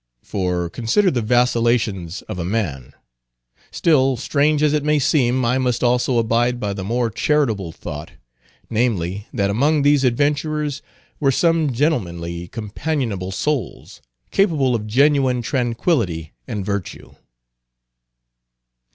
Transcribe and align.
For 0.23 0.67
consider 0.67 1.11
the 1.11 1.21
vacillations 1.21 2.23
of 2.23 2.39
a 2.39 2.43
man. 2.43 2.93
Still, 3.69 4.17
strange 4.17 4.63
as 4.63 4.73
it 4.73 4.83
may 4.83 4.97
seem, 4.97 5.45
I 5.45 5.59
must 5.59 5.83
also 5.83 6.17
abide 6.17 6.59
by 6.59 6.73
the 6.73 6.83
more 6.83 7.11
charitable 7.11 7.71
thought; 7.71 8.13
namely, 8.67 9.27
that 9.31 9.51
among 9.51 9.83
these 9.83 10.03
adventurers 10.03 10.81
were 11.19 11.29
some 11.31 11.71
gentlemanly, 11.71 12.47
companionable 12.47 13.31
souls, 13.31 14.01
capable 14.31 14.73
of 14.73 14.87
genuine 14.87 15.43
tranquillity 15.43 16.33
and 16.47 16.65
virtue." 16.65 17.13